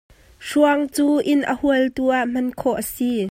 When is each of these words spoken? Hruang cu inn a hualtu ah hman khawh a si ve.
Hruang 0.47 0.83
cu 0.95 1.05
inn 1.31 1.41
a 1.51 1.53
hualtu 1.59 2.03
ah 2.17 2.25
hman 2.31 2.47
khawh 2.59 2.79
a 2.81 2.83
si 2.93 3.07
ve. 3.15 3.19